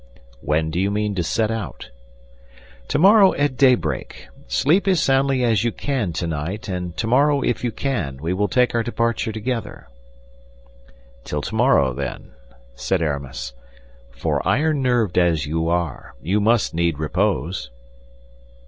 "When 0.41 0.71
do 0.71 0.79
you 0.79 0.89
mean 0.89 1.13
to 1.13 1.21
set 1.21 1.51
out?" 1.51 1.91
"Tomorrow 2.87 3.35
at 3.35 3.55
daybreak. 3.55 4.29
Sleep 4.47 4.87
as 4.87 4.99
soundly 4.99 5.43
as 5.43 5.63
you 5.63 5.71
can 5.71 6.11
tonight, 6.11 6.67
and 6.67 6.97
tomorrow, 6.97 7.41
if 7.41 7.63
you 7.63 7.71
can, 7.71 8.17
we 8.19 8.33
will 8.33 8.47
take 8.47 8.73
our 8.73 8.81
departure 8.81 9.31
together." 9.31 9.89
"Till 11.23 11.43
tomorrow, 11.43 11.93
then," 11.93 12.31
said 12.73 13.03
Aramis; 13.03 13.53
"for 14.09 14.41
iron 14.43 14.81
nerved 14.81 15.19
as 15.19 15.45
you 15.45 15.69
are, 15.69 16.15
you 16.19 16.41
must 16.41 16.73
need 16.73 16.97
repose." 16.97 17.69